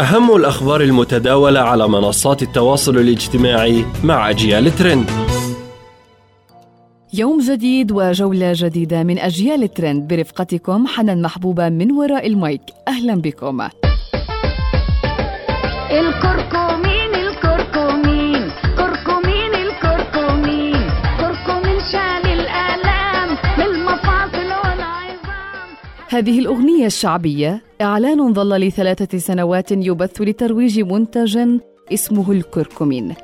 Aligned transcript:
أهم 0.00 0.36
الأخبار 0.36 0.80
المتداولة 0.80 1.60
على 1.60 1.88
منصات 1.88 2.42
التواصل 2.42 2.98
الاجتماعي 2.98 3.84
مع 4.04 4.30
أجيال 4.30 4.76
ترند. 4.76 5.10
يوم 7.14 7.40
جديد 7.40 7.92
وجولة 7.92 8.52
جديدة 8.56 9.02
من 9.02 9.18
أجيال 9.18 9.74
ترند. 9.74 10.08
برفقتكم 10.08 10.86
حنان 10.86 11.22
محبوبة 11.22 11.68
من 11.68 11.92
وراء 11.92 12.26
المايك. 12.26 12.62
أهلا 12.88 13.14
بكم. 13.14 13.60
الكركمين 15.90 17.11
هذه 26.12 26.38
الأغنية 26.38 26.86
الشعبية 26.86 27.62
إعلان 27.80 28.32
ظل 28.34 28.60
لثلاثة 28.60 29.18
سنوات 29.18 29.72
يبث 29.72 30.20
لترويج 30.20 30.80
منتج 30.80 31.38
اسمه 31.92 32.32
الكركمين. 32.32 33.14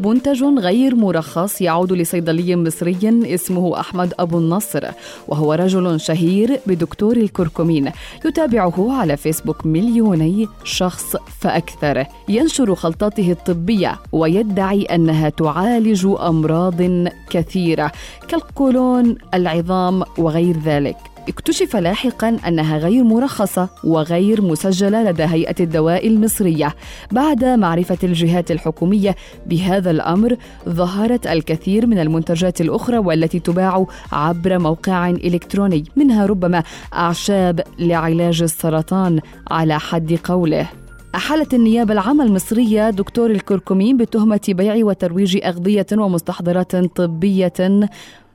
منتج 0.00 0.44
غير 0.44 0.94
مرخص 0.94 1.60
يعود 1.60 1.92
لصيدلي 1.92 2.56
مصري 2.56 2.96
اسمه 3.34 3.80
أحمد 3.80 4.14
أبو 4.18 4.38
النصر 4.38 4.84
وهو 5.28 5.52
رجل 5.52 6.00
شهير 6.00 6.60
بدكتور 6.66 7.16
الكركمين. 7.16 7.90
يتابعه 8.24 8.92
على 8.92 9.16
فيسبوك 9.16 9.66
مليوني 9.66 10.48
شخص 10.64 11.16
فأكثر. 11.40 12.04
ينشر 12.28 12.74
خلطاته 12.74 13.30
الطبية 13.30 13.98
ويدعي 14.12 14.82
أنها 14.82 15.28
تعالج 15.28 16.06
أمراض 16.20 17.06
كثيرة 17.30 17.92
كالقولون 18.28 19.16
العظام 19.34 20.02
وغير 20.18 20.56
ذلك. 20.64 20.96
اكتشف 21.28 21.76
لاحقا 21.76 22.36
أنها 22.48 22.78
غير 22.78 23.04
مرخصة 23.04 23.68
وغير 23.84 24.42
مسجلة 24.42 25.02
لدى 25.02 25.22
هيئة 25.22 25.54
الدواء 25.60 26.08
المصرية. 26.08 26.74
بعد 27.12 27.44
معرفة 27.44 27.98
الجهات 28.02 28.50
الحكومية 28.50 29.16
بهذا 29.46 29.90
الأمر 29.90 30.36
ظهرت 30.68 31.26
الكثير 31.26 31.86
من 31.86 31.98
المنتجات 31.98 32.60
الأخرى 32.60 32.98
والتي 32.98 33.38
تباع 33.38 33.86
عبر 34.12 34.58
موقع 34.58 35.10
إلكتروني 35.10 35.84
منها 35.96 36.26
ربما 36.26 36.62
أعشاب 36.94 37.60
لعلاج 37.78 38.42
السرطان 38.42 39.20
على 39.50 39.78
حد 39.78 40.18
قوله. 40.24 40.68
أحالت 41.14 41.54
النيابة 41.54 41.92
العامة 41.92 42.24
المصرية 42.24 42.90
دكتور 42.90 43.30
الكركمين 43.30 43.96
بتهمة 43.96 44.40
بيع 44.48 44.84
وترويج 44.84 45.44
أغذية 45.44 45.86
ومستحضرات 45.92 46.76
طبية 46.76 47.80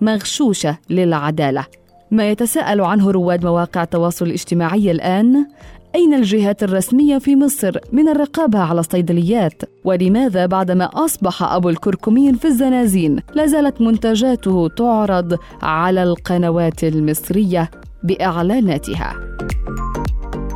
مغشوشة 0.00 0.78
للعدالة. 0.90 1.66
ما 2.12 2.30
يتساءل 2.30 2.80
عنه 2.80 3.10
رواد 3.10 3.44
مواقع 3.44 3.82
التواصل 3.82 4.26
الاجتماعي 4.26 4.90
الآن 4.90 5.46
أين 5.94 6.14
الجهات 6.14 6.62
الرسمية 6.62 7.18
في 7.18 7.36
مصر 7.36 7.76
من 7.92 8.08
الرقابة 8.08 8.58
على 8.58 8.80
الصيدليات؟ 8.80 9.62
ولماذا 9.84 10.46
بعدما 10.46 10.84
أصبح 10.84 11.42
أبو 11.42 11.68
الكركمين 11.68 12.34
في 12.34 12.44
الزنازين 12.44 13.20
لا 13.34 13.46
زالت 13.46 13.80
منتجاته 13.80 14.68
تعرض 14.68 15.38
على 15.62 16.02
القنوات 16.02 16.84
المصرية 16.84 17.70
بإعلاناتها؟ 18.04 19.14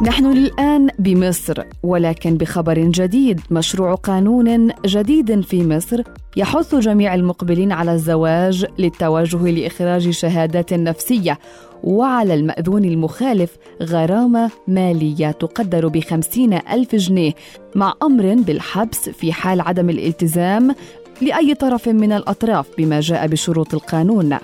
نحن 0.03 0.27
الآن 0.27 0.89
بمصر 0.99 1.63
ولكن 1.83 2.37
بخبر 2.37 2.79
جديد 2.79 3.41
مشروع 3.51 3.95
قانون 3.95 4.71
جديد 4.87 5.41
في 5.41 5.67
مصر 5.67 6.03
يحث 6.37 6.75
جميع 6.75 7.15
المقبلين 7.15 7.73
على 7.73 7.93
الزواج 7.93 8.67
للتوجه 8.79 9.51
لإخراج 9.51 10.11
شهادات 10.11 10.75
نفسية 10.75 11.39
وعلى 11.85 12.35
المأذون 12.35 12.85
المخالف 12.85 13.57
غرامة 13.83 14.51
مالية 14.69 15.31
تقدر 15.31 15.89
بخمسين 15.89 16.53
ألف 16.53 16.95
جنيه 16.95 17.33
مع 17.75 17.95
أمر 18.03 18.35
بالحبس 18.35 19.09
في 19.09 19.33
حال 19.33 19.61
عدم 19.61 19.91
الالتزام 19.91 20.75
لأي 21.23 21.55
طرف 21.55 21.89
من 21.89 22.13
الأطراف 22.13 22.67
بما 22.79 23.01
جاء 23.01 23.27
بشروط 23.27 23.75
القانون. 23.75 24.39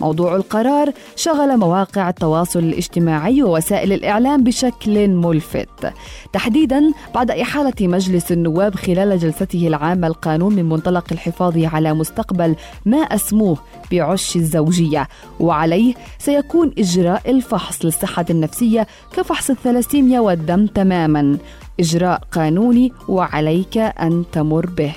موضوع 0.00 0.36
القرار 0.36 0.92
شغل 1.16 1.56
مواقع 1.56 2.08
التواصل 2.08 2.58
الاجتماعي 2.58 3.42
ووسائل 3.42 3.92
الإعلام 3.92 4.44
بشكل 4.44 5.08
ملفت. 5.08 5.92
تحديدا 6.32 6.92
بعد 7.14 7.30
إحالة 7.30 7.72
مجلس 7.80 8.32
النواب 8.32 8.74
خلال 8.74 9.18
جلسته 9.18 9.66
العامة 9.66 10.06
القانون 10.06 10.54
من 10.54 10.64
منطلق 10.64 11.04
الحفاظ 11.12 11.58
على 11.58 11.94
مستقبل 11.94 12.56
ما 12.86 12.98
أسموه 12.98 13.58
بعش 13.92 14.36
الزوجية. 14.36 15.08
وعليه 15.40 15.94
سيكون 16.18 16.72
إجراء 16.78 17.30
الفحص 17.30 17.84
للصحة 17.84 18.24
النفسية 18.30 18.86
كفحص 19.16 19.50
الثلاسيميا 19.50 20.20
والدم 20.20 20.66
تماما. 20.66 21.38
إجراء 21.80 22.20
قانوني 22.32 22.92
وعليك 23.08 23.78
أن 23.78 24.24
تمر 24.32 24.66
به. 24.66 24.92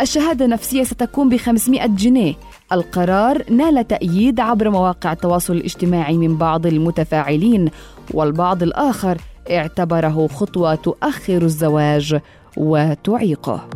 الشهادة 0.00 0.44
النفسية 0.44 0.84
ستكون 0.84 1.28
ب 1.28 1.36
500 1.36 1.86
جنيه. 1.86 2.34
القرار 2.72 3.42
نال 3.50 3.86
تأييد 3.86 4.40
عبر 4.40 4.70
مواقع 4.70 5.12
التواصل 5.12 5.52
الاجتماعي 5.52 6.16
من 6.16 6.36
بعض 6.36 6.66
المتفاعلين 6.66 7.70
والبعض 8.14 8.62
الآخر 8.62 9.18
اعتبره 9.50 10.26
خطوة 10.26 10.74
تؤخر 10.74 11.42
الزواج 11.42 12.18
وتعيقه. 12.56 13.68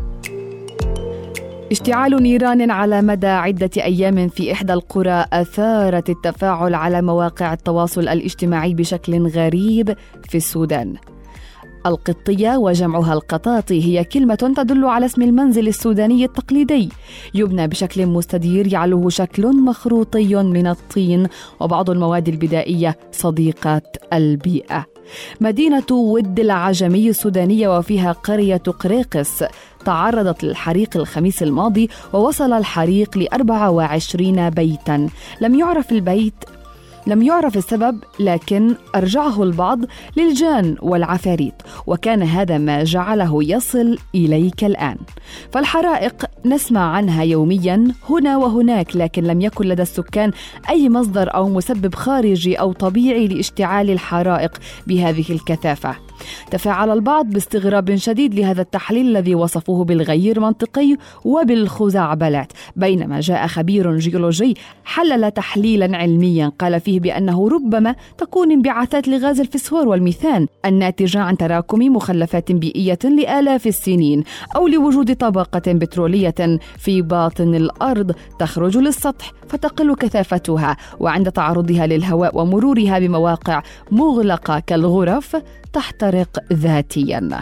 اشتعال 1.72 2.22
نيران 2.22 2.70
على 2.70 3.02
مدى 3.02 3.26
عدة 3.26 3.70
أيام 3.76 4.28
في 4.28 4.52
إحدى 4.52 4.72
القرى 4.72 5.24
أثارت 5.32 6.10
التفاعل 6.10 6.74
على 6.74 7.02
مواقع 7.02 7.52
التواصل 7.52 8.08
الاجتماعي 8.08 8.74
بشكل 8.74 9.26
غريب 9.28 9.96
في 10.28 10.36
السودان. 10.36 10.94
القطية 11.86 12.56
وجمعها 12.56 13.12
القطاطي 13.12 13.84
هي 13.84 14.04
كلمة 14.04 14.34
تدل 14.34 14.84
على 14.84 15.06
اسم 15.06 15.22
المنزل 15.22 15.68
السوداني 15.68 16.24
التقليدي. 16.24 16.88
يبنى 17.34 17.68
بشكل 17.68 18.06
مستدير 18.06 18.72
يعلوه 18.72 19.10
شكل 19.10 19.56
مخروطي 19.56 20.34
من 20.34 20.66
الطين 20.66 21.26
وبعض 21.60 21.90
المواد 21.90 22.28
البدائية 22.28 22.98
صديقة 23.12 23.82
البيئة. 24.12 24.86
مدينة 25.40 25.86
ود 25.90 26.40
العجمي 26.40 27.08
السودانية 27.08 27.78
وفيها 27.78 28.12
قرية 28.12 28.56
قريقس. 28.56 29.44
تعرضت 29.84 30.44
للحريق 30.44 30.96
الخميس 30.96 31.42
الماضي 31.42 31.90
ووصل 32.12 32.52
الحريق 32.52 33.18
ل 33.18 33.28
24 33.32 34.50
بيتا. 34.50 35.08
لم 35.40 35.58
يعرف 35.58 35.92
البيت 35.92 36.34
لم 37.06 37.22
يعرف 37.22 37.56
السبب 37.56 37.98
لكن 38.20 38.74
أرجعه 38.94 39.42
البعض 39.42 39.78
للجان 40.16 40.76
والعفاريت 40.82 41.54
وكان 41.86 42.22
هذا 42.22 42.58
ما 42.58 42.84
جعله 42.84 43.44
يصل 43.44 43.98
إليك 44.14 44.64
الآن. 44.64 44.96
فالحرائق 45.52 46.24
نسمع 46.44 46.80
عنها 46.80 47.22
يوميا 47.22 47.88
هنا 48.10 48.36
وهناك 48.36 48.96
لكن 48.96 49.24
لم 49.24 49.40
يكن 49.40 49.64
لدى 49.64 49.82
السكان 49.82 50.30
أي 50.70 50.88
مصدر 50.88 51.34
أو 51.34 51.48
مسبب 51.48 51.94
خارجي 51.94 52.54
أو 52.54 52.72
طبيعي 52.72 53.28
لاشتعال 53.28 53.90
الحرائق 53.90 54.58
بهذه 54.86 55.24
الكثافة. 55.30 55.96
تفاعل 56.50 56.90
البعض 56.90 57.26
باستغراب 57.26 57.96
شديد 57.96 58.34
لهذا 58.34 58.62
التحليل 58.62 59.06
الذي 59.06 59.34
وصفوه 59.34 59.84
بالغير 59.84 60.40
منطقي 60.40 60.96
وبالخزعبلات 61.24 62.52
بينما 62.76 63.20
جاء 63.20 63.46
خبير 63.46 63.98
جيولوجي 63.98 64.56
حلل 64.84 65.30
تحليلا 65.30 65.96
علميا 65.96 66.52
قال 66.58 66.80
فيه 66.80 67.00
بأنه 67.00 67.48
ربما 67.48 67.94
تكون 68.18 68.52
انبعاثات 68.52 69.08
لغاز 69.08 69.40
الفسفور 69.40 69.88
والميثان 69.88 70.46
الناتجة 70.64 71.20
عن 71.20 71.36
تراكم 71.36 71.78
مخلفات 71.78 72.52
بيئية 72.52 72.98
لآلاف 73.04 73.66
السنين 73.66 74.24
أو 74.56 74.68
لوجود 74.68 75.16
طبقة 75.16 75.62
بترولية 75.66 76.58
في 76.78 77.02
باطن 77.02 77.54
الأرض 77.54 78.14
تخرج 78.38 78.78
للسطح 78.78 79.32
فتقل 79.48 79.94
كثافتها 79.94 80.76
وعند 81.00 81.32
تعرضها 81.32 81.86
للهواء 81.86 82.38
ومرورها 82.38 82.98
بمواقع 82.98 83.62
مغلقة 83.90 84.60
كالغرف 84.60 85.36
تحترق 85.74 86.38
ذاتيا. 86.52 87.40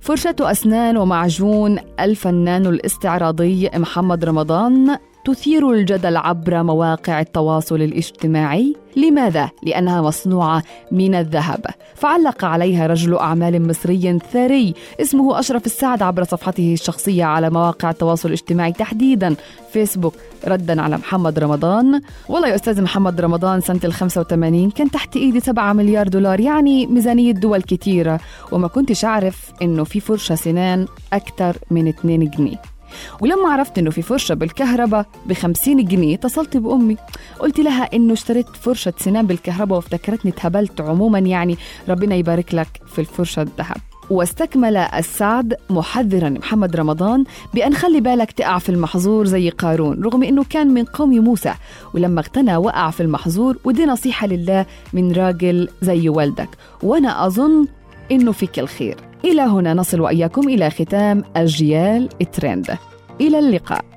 فرشة 0.00 0.36
أسنان 0.40 0.96
ومعجون 0.96 1.78
الفنان 2.00 2.66
الاستعراضي 2.66 3.70
محمد 3.74 4.24
رمضان 4.24 4.96
تثير 5.24 5.70
الجدل 5.70 6.16
عبر 6.16 6.62
مواقع 6.62 7.20
التواصل 7.20 7.82
الاجتماعي. 7.82 8.76
لماذا؟ 8.96 9.50
لأنها 9.62 10.02
مصنوعة 10.02 10.62
من 10.92 11.14
الذهب. 11.14 11.66
فعلق 11.94 12.44
عليها 12.44 12.86
رجل 12.86 13.16
أعمال 13.16 13.68
مصري 13.68 14.18
ثري 14.32 14.74
اسمه 15.00 15.38
أشرف 15.38 15.66
السعد 15.66 16.02
عبر 16.02 16.24
صفحته 16.24 16.72
الشخصية 16.72 17.24
على 17.24 17.50
مواقع 17.50 17.90
التواصل 17.90 18.28
الاجتماعي 18.28 18.72
تحديدا. 18.72 19.34
فيسبوك 19.72 20.14
ردا 20.46 20.82
على 20.82 20.96
محمد 20.96 21.38
رمضان. 21.38 22.00
والله 22.28 22.48
يا 22.48 22.54
أستاذ 22.54 22.82
محمد 22.82 23.20
رمضان 23.20 23.60
سنة 23.60 23.80
ال 23.84 23.92
85 23.92 24.70
كان 24.70 24.90
تحت 24.90 25.16
إيدي 25.16 25.40
7 25.40 25.72
مليار 25.72 26.08
دولار 26.08 26.40
يعني 26.40 26.86
ميزانية 26.86 27.32
دول 27.32 27.62
كتيرة. 27.62 28.20
وما 28.52 28.68
كنتش 28.68 29.04
أعرف 29.04 29.52
إنه 29.62 29.84
في 29.84 30.00
فرشة 30.00 30.34
سنان 30.34 30.86
أكثر 31.12 31.56
من 31.70 31.88
2 31.88 32.30
جنيه. 32.30 32.73
ولما 33.20 33.48
عرفت 33.52 33.78
إنه 33.78 33.90
في 33.90 34.02
فرشة 34.02 34.34
بالكهرباء 34.34 35.06
ب 35.26 35.32
50 35.32 35.84
جنيه 35.84 36.14
اتصلت 36.14 36.56
بأمي. 36.56 36.96
قلت 37.38 37.60
لها 37.60 37.88
إنه 37.94 38.12
اشتريت 38.12 38.48
فرشة 38.48 38.92
سنان 38.98 39.26
بالكهرباء 39.26 39.76
وافتكرتني 39.76 40.30
اتهبلت 40.30 40.80
عموما 40.80 41.18
يعني 41.18 41.56
ربنا 41.88 42.14
يبارك 42.14 42.54
لك 42.54 42.80
في 42.86 42.98
الفرشة 42.98 43.42
الذهب. 43.42 43.76
واستكمل 44.10 44.76
السعد 44.76 45.54
محذرا 45.70 46.28
محمد 46.28 46.76
رمضان 46.76 47.24
بأن 47.54 47.74
خلي 47.74 48.00
بالك 48.00 48.32
تقع 48.32 48.58
في 48.58 48.68
المحظور 48.68 49.26
زي 49.26 49.50
قارون 49.50 50.02
رغم 50.04 50.22
أنه 50.22 50.44
كان 50.50 50.66
من 50.66 50.84
قوم 50.84 51.10
موسى. 51.10 51.54
ولما 51.94 52.20
اغتنى 52.20 52.56
وقع 52.56 52.90
في 52.90 53.02
المحظور 53.02 53.56
ودي 53.64 53.86
نصيحة 53.86 54.26
لله 54.26 54.66
من 54.92 55.12
راجل 55.12 55.68
زي 55.82 56.08
والدك. 56.08 56.48
وأنا 56.82 57.26
أظن 57.26 57.66
إنه 58.10 58.32
فيك 58.32 58.58
الخير. 58.58 58.96
إلى 59.24 59.42
هنا 59.42 59.74
نصل 59.74 60.00
وإياكم 60.00 60.48
إلى 60.48 60.70
ختام 60.70 61.24
أجيال 61.36 62.08
ترند 62.08 62.78
إلى 63.20 63.38
اللقاء. 63.38 63.93